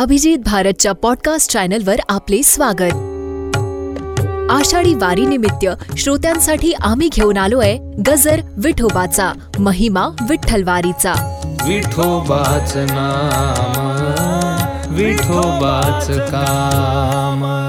अभिजित 0.00 0.38
भारतच्या 0.38 0.92
पॉडकास्ट 0.92 1.52
चॅनलवर 1.52 1.96
आपले 2.08 2.42
स्वागत. 2.42 2.92
आषाढी 4.50 4.94
वारीनिमित्त 4.94 5.66
श्रोत्यांसाठी 5.98 6.72
आम्ही 6.72 7.08
घेऊन 7.12 7.36
आलोय 7.36 7.78
गजर 8.06 8.40
विठोबाचा 8.56 9.32
महिमा 9.58 10.00
विठ्ठलवारीचा. 10.00 11.40
विठोबाच 11.66 12.76
नाम 12.76 14.94
विठोबाच 14.94 16.10
काम. 16.10 17.59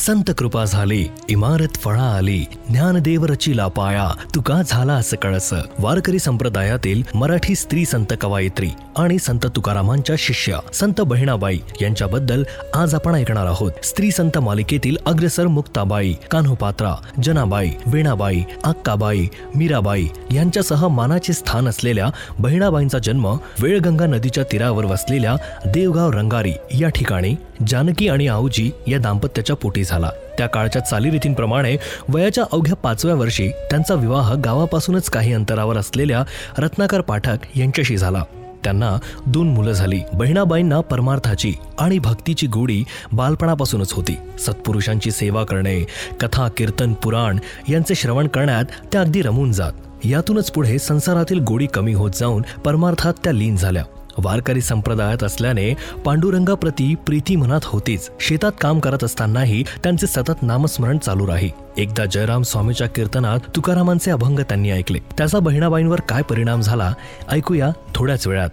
संत 0.00 0.30
कृपा 0.38 0.64
झाली 0.64 1.06
इमारत 1.30 1.76
फळा 1.76 2.02
आली 2.16 2.38
ज्ञानदेव 2.68 3.24
रचिला 3.26 3.66
पाया 3.68 4.08
तुका 4.34 4.60
झाला 4.62 4.92
असं 4.92 5.16
कळस. 5.22 5.52
वारकरी 5.78 6.18
संप्रदायातील 6.18 7.02
मराठी 7.14 7.54
स्त्री 7.54 7.84
संत 7.86 8.12
कवायत्री 8.20 8.68
आणि 8.98 9.18
संत 9.18 9.46
तुकारामांच्या 9.56 10.16
शिष्य 10.18 10.58
संत 10.74 11.00
बहिणाबाई 11.00 11.58
यांच्याबद्दल 11.80 12.42
आज 12.74 12.94
आपण 12.94 13.14
ऐकणार 13.14 13.46
आहोत. 13.46 13.70
स्त्री 13.84 14.10
संत 14.10 14.38
मालिकेतील 14.38 14.96
अग्रसर 15.06 15.46
मुक्ताबाई 15.46 16.12
कान्होपात्रा 16.30 16.94
जनाबाई 17.24 17.70
वीणाबाई 17.86 18.42
अक्काबाई 18.64 19.26
मीराबाई 19.54 20.06
यांच्यासह 20.34 20.86
मानाचे 20.88 21.32
स्थान 21.32 21.68
असलेल्या 21.68 22.08
बहिणाबाईंचा 22.38 22.98
जन्म 22.98 23.26
वेळगंगा 23.60 24.06
नदीच्या 24.06 24.44
तीरावर 24.52 24.84
वसलेल्या 24.84 25.36
देवगाव 25.74 26.10
रंगारी 26.10 26.52
या 26.80 26.88
ठिकाणी 26.88 27.34
जानकी 27.68 28.08
आणि 28.08 28.26
आऊजी 28.28 28.70
या 28.88 28.98
दाम्पत्याच्या 28.98 29.56
पोटी 29.56 29.84
झाला. 29.90 30.10
त्या 30.38 30.46
काळच्या 30.46 30.82
चालीरीतींप्रमाणे 30.82 31.76
वयाच्या 32.08 32.44
अवघ्या 32.52 32.76
पाचव्या 32.76 33.16
वर्षी 33.16 33.48
त्यांचा 33.48 33.94
विवाह 33.94 34.34
गावापासूनच 34.34 35.10
काही 35.10 35.32
अंतरावर 35.32 35.76
असलेल्या 35.76 36.24
रत्नाकर 36.58 37.00
पाठक 37.00 37.38
यांच्याशी 37.54 37.96
झाला. 37.96 38.22
त्यांना 38.64 38.96
दोन 39.26 39.48
मुलं 39.48 39.72
झाली. 39.72 40.00
बहिणाबाईंना 40.12 40.80
परमार्थाची 40.80 41.54
आणि 41.78 41.98
भक्तीची 41.98 42.46
गोडी 42.46 42.84
बालपणापासूनच 43.12 43.92
होती. 43.92 44.16
सत्पुरुषांची 44.38 45.10
सेवा 45.10 45.44
करणे 45.44 45.86
कथा 46.20 46.48
कीर्तन 46.48 46.92
पुराण 46.92 47.38
यांचे 47.68 47.94
श्रवण 47.94 48.26
करण्यात 48.26 48.64
त्या 48.92 49.00
अगदी 49.00 49.22
रमून 49.22 49.52
जात. 49.52 49.72
यातूनच 50.04 50.50
पुढे 50.50 50.78
संसारातील 50.78 51.40
गोडी 51.40 51.66
कमी 51.66 51.92
होत 51.92 52.10
जाऊन 52.10 52.42
परमार्थात 52.64 53.14
त्या 53.24 53.32
लीन 53.32 53.56
झाल्या. 53.56 53.84
वारकरी 54.24 54.60
संप्रदायात 54.60 55.24
असल्याने 55.24 55.74
पांडुरंगाप्रती 56.04 56.94
प्रीती 56.94 57.36
मनात 57.36 57.60
होतीच. 57.64 58.10
शेतात 58.20 58.52
काम 58.60 58.80
करत 58.80 59.04
असतानाही 59.04 59.62
त्यांचे 59.62 60.06
सतत 60.06 60.42
नामस्मरण 60.42 60.98
चालू 60.98 61.26
राही. 61.26 61.50
एकदा 61.76 62.04
जयराम 62.04 62.42
स्वामीच्या 62.42 62.88
कीर्तनात 62.88 63.38
तुकारामांचे 63.56 64.10
अभंग 64.10 64.38
त्यांनी 64.38 64.70
ऐकले. 64.70 64.98
त्याचा 65.18 65.38
बहिणाबाईंवर 65.38 66.00
काय 66.00 66.22
परिणाम 66.22 66.60
झाला 66.60 66.94
ऐकूया 67.30 67.70
थोड्याच 67.94 68.26
वेळात. 68.26 68.50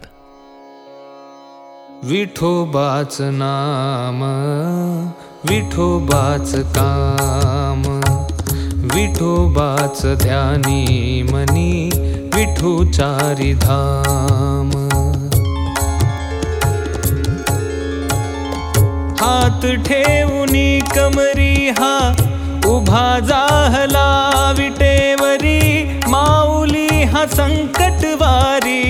विठोबाच 2.04 3.18
नाम 3.20 4.22
विठोबाच 5.50 6.56
काम 6.56 7.82
विठोबाच 8.96 10.06
ध्यानी 10.24 11.22
मनी 11.32 11.90
विठू 12.34 12.92
चारी 12.92 13.54
धाम. 13.54 14.87
हात 19.28 19.66
ठेवूनी 19.86 20.80
कमरी 20.96 21.70
हा 21.70 21.96
उभा 22.66 23.08
जाहला 23.20 24.06
विटेवरी. 24.58 25.60
माऊली 26.08 27.04
हा 27.04 27.26
संकटवारी 27.26 28.84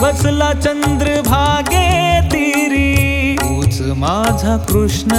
बसला 0.00 0.52
चंद्र 0.52 1.20
भागे 1.26 1.88
तिरी. 2.32 3.36
तूच 3.36 3.80
माझा 3.98 4.56
कृष्ण 4.70 5.10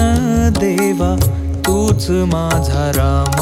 देवा 0.59 1.16
तूच 1.67 2.09
माझा 2.33 2.89
राम. 2.95 3.38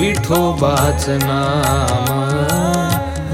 विठोबाच 0.00 1.06
नाम 1.08 2.08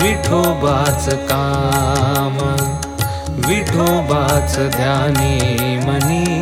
विठोबाच 0.02 1.08
काम 1.30 2.38
विठोबाच 3.48 4.58
ध्यानी 4.58 5.36
मनी 5.76 6.38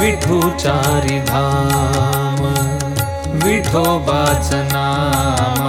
विठू 0.00 0.40
चारी 0.40 1.18
धाम. 1.18 2.44
विठोबाच 3.44 4.54
नाम 4.54 5.62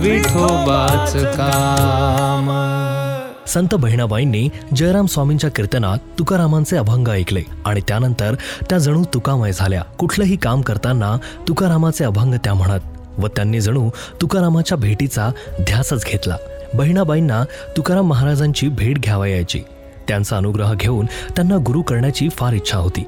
विठोबाच 0.00 1.16
काम. 1.16 2.50
संत 3.46 3.74
बहिणाबाईंनी 3.74 4.48
जयराम 4.76 5.06
स्वामींच्या 5.06 5.50
कीर्तनात 5.50 5.98
तुकारामांचे 6.18 6.76
अभंग 6.76 7.08
ऐकले 7.08 7.42
आणि 7.66 7.80
त्यानंतर 7.88 8.34
त्या 8.70 8.78
जणू 8.78 9.04
तुकामय 9.14 9.52
झाल्या. 9.52 9.82
कुठलंही 9.82 10.36
काम 10.36 10.60
करताना 10.60 11.16
तुकारामाचे 11.48 12.04
अभंग 12.04 12.34
त्या 12.34 12.54
म्हणत 12.54 12.80
व 13.18 13.26
त्यांनी 13.26 13.60
जणू 13.60 13.90
तुकारामाच्या 14.20 14.78
भेटीचा 14.78 15.30
ध्यासच 15.60 16.04
घेतला. 16.04 16.36
बहिणाबाईंना 16.74 17.44
तुकाराम 17.76 18.06
महाराजांची 18.06 18.68
भेट 18.68 18.98
घ्यावा 18.98 19.26
यायची. 19.26 19.62
त्यांचा 20.08 20.36
अनुग्रह 20.36 20.74
घेऊन 20.74 21.06
त्यांना 21.06 21.56
गुरु 21.56 21.82
करण्याची 21.82 22.28
फार 22.28 22.52
इच्छा 22.52 22.78
होती. 22.78 23.04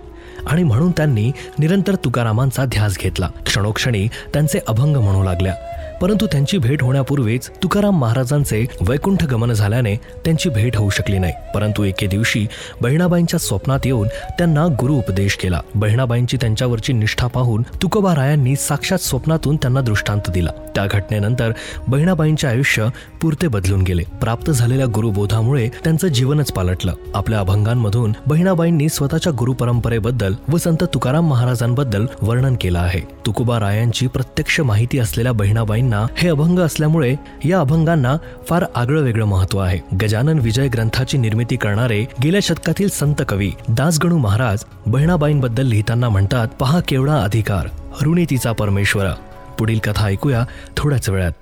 आणि 0.47 0.62
म्हणून 0.62 0.91
त्यांनी 0.91 1.32
निरंतर 1.59 1.94
तुकारामांचा 1.94 2.65
ध्यास 2.65 2.98
घेतला. 2.98 3.28
क्षणोक्षणी 3.47 4.09
त्यांचे 4.09 4.59
अभंग 4.69 4.97
म्हणू 4.97 5.22
लागल्या. 5.22 5.54
परंतु 6.00 6.27
त्यांची 6.27 6.59
भेट 6.59 6.83
होण्यापूर्वीच 6.83 7.50
तुकाराम 7.62 8.00
महाराजांचे 8.00 8.66
वैकुंठ 8.81 9.25
गमन 9.25 9.53
झाल्याने 9.53 9.97
त्यांची 9.97 10.49
भेट 10.49 10.77
होऊ 10.77 10.91
शकली 10.91 11.19
नाही. 11.19 11.33
परंतु 11.55 11.83
एके 11.83 12.06
दिवशी 12.06 12.47
बहिणाबाईंच्या 12.83 13.41
स्वप्नात 13.41 13.81
येऊन 13.84 14.09
त्यांना 14.09 14.66
गुरु 14.66 14.94
उपदेश 14.94 15.34
केला. 15.34 15.60
बहिणाबाईंची 15.75 16.37
त्यांच्यावरची 16.37 16.93
निष्ठा 16.93 17.27
पाहून 17.27 17.62
तुकोबारायांनी 17.62 18.56
साक्षात 18.56 18.99
स्वप्नातून 18.99 19.56
त्यांना 19.56 19.81
दृष्टांत 19.81 20.31
दिला. 20.31 20.50
त्या 20.75 20.87
घटनेनंतर 20.87 21.53
बहिणाबाईंचे 21.89 22.47
आयुष्य 22.47 22.87
पुरते 23.22 23.49
बदलून 23.49 23.83
गेले. 23.83 24.03
प्राप्त 24.03 24.50
झालेल्या 24.50 24.87
गुरुबोधामुळे 24.87 25.69
त्यांचं 25.69 26.09
जीवनच 26.09 26.53
पालटलं. 26.53 26.93
आपल्या 27.15 27.39
अभंगांमधून 27.39 28.12
बहिणाबाईंनी 28.27 28.89
स्वतःच्या 28.89 29.33
गुरु 29.39 29.53
परंपरेबद्दल 29.53 30.34
व 30.49 30.56
संत 30.56 30.84
तुकाराम 30.94 31.28
महाराजांबद्दल 31.28 32.06
वर्णन 32.22 32.56
केलं 32.60 32.78
आहे. 32.78 33.00
तुकोबा 33.27 33.60
रायांची 33.60 34.06
प्रत्यक्ष 34.06 34.60
माहिती 34.60 34.99
असलेल्या 34.99 35.33
बहिणाबाईंना 35.33 35.90
हे 35.95 36.28
अभंग 36.28 36.59
असल्यामुळे 36.59 37.15
या 37.45 37.61
अभंगांना 37.61 38.17
फार 38.49 38.65
आगळं 38.75 39.03
वेगळं 39.03 39.25
महत्त्व 39.25 39.59
आहे. 39.59 39.97
गजानन 40.03 40.39
विजय 40.39 40.69
ग्रंथाची 40.69 41.19
निर्मिती 41.19 41.56
करणारे 41.56 42.05
गेल्या 42.23 42.41
शतकातील 42.43 42.89
संत 42.89 43.23
कवी 43.28 43.53
दासगणू 43.69 44.19
महाराज 44.19 44.65
बहिणाबाईंबद्दल 44.87 45.67
लिहिताना 45.67 46.09
म्हणतात 46.09 46.49
पहा 46.49 46.81
केवढा 46.89 47.17
अधिकार 47.17 47.69
ऋणी 48.06 48.25
तिचा 48.31 48.53
परमेश्वर. 48.53 49.06
पुढील 49.59 49.78
कथा 49.78 50.06
ऐकूया 50.06 50.45
थोड्याच 50.77 51.09
वेळात. 51.09 51.33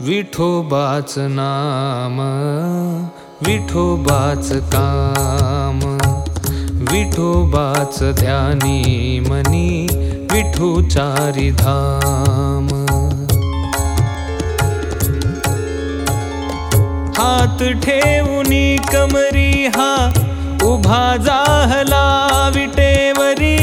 विठोबाच 0.00 1.14
नाम 1.16 2.18
विठोबाच 3.46 4.52
काम 4.52 5.98
विठोबाच 6.92 8.02
ध्यानी 8.18 9.20
मनी 9.28 9.86
विठू 10.32 10.70
चारी 10.94 11.50
धाम 11.60 12.68
हात 17.18 17.62
ठेवूनी 17.84 18.66
कमरी 18.92 19.52
हा 19.76 19.92
उभा 20.68 21.02
जाहला 21.26 22.04
विटेवरी 22.54 23.56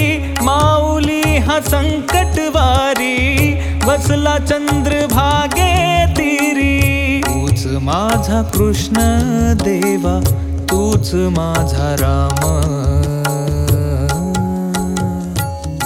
माऊली 0.45 1.37
हा 1.47 1.59
संकटवारी 1.69 3.15
बसला 3.85 4.37
चंद्र 4.45 5.05
भागे 5.11 5.73
तिरी। 6.17 7.21
तूच 7.27 7.65
माझा 7.83 8.41
कृष्ण 8.55 8.95
देवा 9.63 10.19
तूच 10.71 11.13
माझा 11.37 11.93
राम 12.01 12.41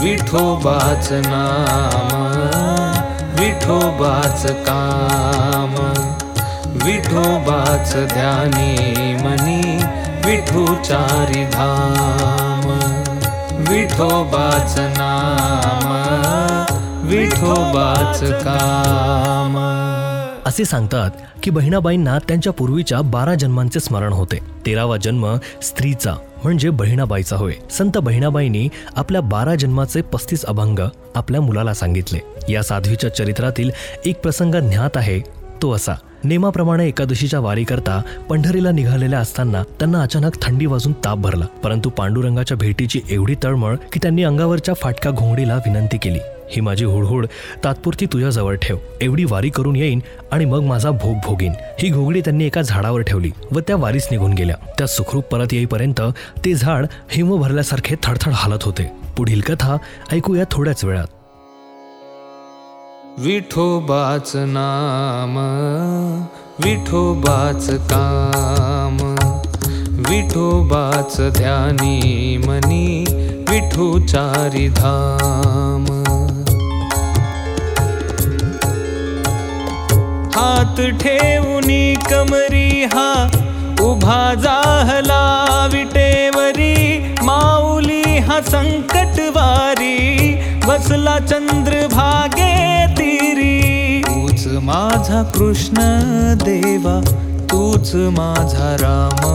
विठोबाच 0.01 1.11
नाम 1.11 2.13
विठोबाच 3.39 4.45
काम 4.45 5.75
विठोबाच 6.85 7.93
ध्यानी 7.95 9.13
मनी 9.13 9.83
विठोचारी 10.25 11.43
धाम 11.45 12.69
विठोबाच 13.69 14.79
नाम 14.79 15.91
विठोबाच 17.07 18.23
काम. 18.23 19.57
असे 20.45 20.65
सांगतात 20.65 21.11
की 21.43 21.51
बहिणाबाईंना 21.51 22.19
त्यांच्या 22.19 22.53
पूर्वीच्या 22.53 23.01
बारा 23.01 23.35
जन्मांचे 23.35 23.79
स्मरण 23.79 24.13
होते. 24.13 24.39
तेरावा 24.65 24.97
जन्म 24.97 25.35
स्त्रीचा. 25.61 26.13
म्हणजे 26.43 26.69
बहिणाबाईचा 26.69 27.35
होय. 27.35 27.53
संत 27.71 27.97
बहिणाबाईंनी 27.97 28.69
आपल्या 28.95 29.21
बारा 29.21 29.55
जन्माचे 29.55 30.01
पस्तीस 30.01 30.45
अभंग 30.45 30.79
आपल्या 31.15 31.41
मुलाला 31.41 31.73
सांगितले. 31.73 32.19
या 32.53 32.63
साध्वीच्या 32.63 33.15
चरित्रातील 33.15 33.71
एक 34.05 34.21
प्रसंग 34.21 34.55
ज्ञात 34.55 34.97
आहे 34.97 35.19
तो 35.61 35.71
असा. 35.71 35.93
नेमाप्रमाणे 36.23 36.87
एकादशीच्या 36.87 37.39
वारीकरता 37.39 38.01
पंढरीला 38.29 38.71
निघालेल्या 38.71 39.19
असताना 39.19 39.63
त्यांना 39.63 40.01
अचानक 40.01 40.41
थंडी 40.41 40.65
वाजून 40.65 40.93
ताप 40.93 41.17
भरला. 41.17 41.45
परंतु 41.45 41.89
पांडुरंगाच्या 41.89 42.57
भेटीची 42.57 43.01
एवढी 43.09 43.35
तळमळ 43.43 43.75
की 43.75 43.99
त्यांनी 44.01 44.23
अंगावरच्या 44.23 44.73
फाटका 44.73 45.09
घोंगडीला 45.09 45.55
विनंती 45.55 45.97
केली. 45.97 46.19
ही 46.51 46.61
माझी 46.61 46.85
हुडहुड. 46.85 47.25
तात्पुरती 47.63 48.05
तुझ्याजवळ 48.05 48.55
ठेव. 48.55 48.77
एवढी 49.01 49.25
वारी 49.25 49.49
करून 49.49 49.75
येईन 49.75 49.99
आणि 50.31 50.45
मग 50.45 50.61
माझा 50.61 50.89
भोग 50.91 51.15
भोगीन. 51.25 51.53
ही 51.79 51.89
घोगडी 51.89 52.21
त्यांनी 52.21 52.45
एका 52.45 52.61
झाडावर 52.61 53.01
ठेवली 53.01 53.31
व 53.51 53.59
त्या 53.59 53.75
वारीस 53.75 54.07
निघून 54.11 54.33
गेल्या. 54.33 54.55
त्या 54.77 54.87
सुखरूप 54.87 55.23
परत 55.23 55.47
येईपर्यंत 55.51 56.01
ते 56.45 56.53
झाड 56.53 56.85
हिम 57.09 57.35
भरल्यासारखे 57.41 57.95
थडथड 58.03 58.31
हालत 58.33 58.63
होते. 58.63 58.91
पुढील 59.17 59.41
कथा 59.41 59.77
ऐकूया 60.11 60.43
थोड्याच 60.51 60.85
वेळात. 60.85 61.07
विठोबाच 63.17 64.31
नाम 64.35 65.37
विठोबाच 66.65 67.69
काम 67.69 69.15
विठोबाच 70.09 71.17
ध्यानी 71.37 72.37
मनी 72.37 73.03
विठुचारी 73.49 74.67
धाम. 74.67 76.00
कमरी 82.09 82.83
हा 82.83 83.31
उभा 83.81 84.33
जाहला 84.33 85.21
विटेवरी. 85.73 86.99
माऊली 87.23 88.17
हा 88.19 88.39
संकटवारी 88.41 89.97
बसला 90.67 91.19
चंद्रभागे 91.19 92.87
तिरी. 92.97 94.03
तूच 94.03 94.47
माझा 94.47 95.23
कृष्ण 95.23 95.75
देवा 96.43 97.01
तूच 97.47 97.95
माझा 97.95 98.75
राम. 98.75 99.31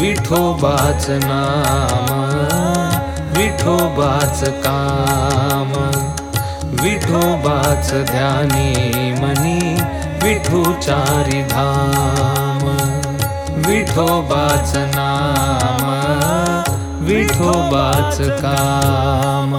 विठोबाच 0.00 1.06
नाम 1.10 2.22
विठोबाच 3.38 4.40
काम 4.48 5.72
विठोबाच 6.82 7.92
ध्यानी 7.92 8.70
मनी 9.20 9.74
विठुचारी 10.22 11.42
धाम. 11.42 12.66
विठोबाच 13.56 14.76
नाम 14.76 15.92
विठोबाच 17.04 18.20
काम. 18.20 19.52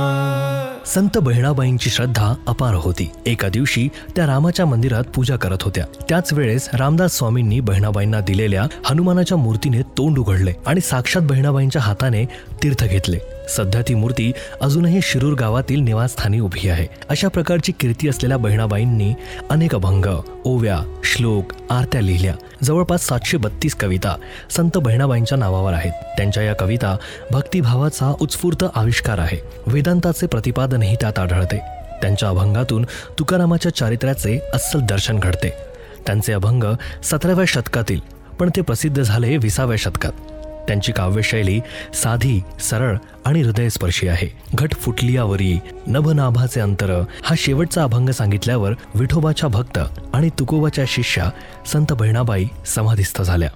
संत 0.85 1.17
बहिणाबाईंची 1.17 1.89
श्रद्धा 1.89 2.33
अपार 2.47 2.73
होती. 2.73 3.11
एका 3.25 3.49
दिवशी 3.49 3.89
त्या 4.15 4.27
रामाच्या 4.27 4.65
मंदिरात 4.65 5.03
पूजा 5.03 5.35
करत 5.35 5.57
होत्या. 5.61 5.85
त्याच 6.09 6.33
वेळेस 6.33 6.69
रामदास 6.73 7.11
स्वामींनी 7.11 7.59
बहिणाबाईंना 7.59 8.19
दिलेल्या 8.19 8.63
हनुमानाच्या 8.85 9.37
मूर्तीने 9.37 9.81
तोंड 9.81 10.17
उघडले 10.17 10.53
आणि 10.65 10.81
साक्षात 10.81 11.21
बहिणाबाईंच्या 11.21 11.81
हाताने 11.81 12.25
तीर्थ 12.63 12.83
घेतले. 12.83 13.17
सध्या 13.49 13.81
ती 13.87 13.93
मूर्ती 13.93 14.31
अजूनही 14.61 14.99
शिरूर 15.03 15.33
गावातील 15.33 15.79
निवासस्थानी 15.79 16.39
उभी 16.39 16.69
आहे. 16.69 16.87
अशा 17.09 17.27
प्रकारची 17.27 17.71
कीर्ती 17.71 18.09
असलेल्या 18.09 18.37
बहिणाबाईंनी 18.37 19.13
अनेक 19.49 19.75
अभंग 19.75 20.05
ओव्या 20.45 20.79
श्लोक 21.03 21.51
आरत्या 21.69 22.01
लिहिल्या. 22.01 22.35
जवळपास 22.63 23.07
सातशे 23.07 23.37
बत्तीस 23.37 23.75
कविता 23.75 24.15
संत 24.49 24.77
बहिणाबाईंच्या 24.77 25.37
नावावर 25.37 25.73
आहेत. 25.73 25.91
त्यांच्या 25.91 26.43
या 26.43 26.55
कविता 26.55 26.97
भक्तिभावाचा 27.31 28.13
उत्स्फूर्त 28.21 28.63
आविष्कार 28.75 29.17
आहे. 29.17 29.37
वेदांताचे 29.67 30.27
प्रतिपादनही 30.27 30.95
त्यात 30.95 31.19
आढळते. 31.19 31.57
त्यांच्या 32.01 32.29
अभंगातून 32.29 32.85
तुकारामाच्या 33.19 33.75
चारित्र्याचे 33.75 34.39
अस्सल 34.53 34.79
दर्शन 34.79 35.19
घडते. 35.19 35.53
त्यांचे 36.05 36.33
अभंग 36.33 36.63
सतराव्या 37.03 37.45
शतकातील 37.47 37.99
पण 38.39 38.49
ते 38.55 38.61
प्रसिद्ध 38.61 39.01
झाले 39.03 39.37
विसाव्या 39.37 39.77
शतकात. 39.77 40.11
त्यांची 40.67 40.91
काव्यशैली 40.91 41.59
साधी 41.93 42.41
सरळ 42.59 42.97
आणि 43.25 43.41
हृदयस्पर्शी 43.41 44.07
आहे. 44.07 44.27
घट 44.53 44.73
फुटलियावरी 44.73 45.59
नभनाभाचे 45.87 46.59
अंतर 46.59 47.03
हा 47.23 47.35
शेवटचा 47.37 47.83
अभंग 47.83 48.09
सांगितल्यावर 48.09 48.73
विठोबाच्या 48.95 49.49
भक्त 49.49 49.79
आणि 50.13 50.29
तुकोबाच्या 50.39 50.85
शिष्या 50.87 51.29
संत 51.71 51.93
बहिणाबाई 51.93 52.45
समाधिस्थ 52.65 53.21
झाल्या. 53.21 53.49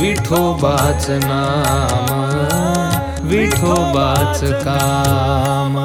विठोबाच 0.00 1.10
नाम 1.10 3.28
विठोबाच 3.28 4.44
काम. 4.44 5.76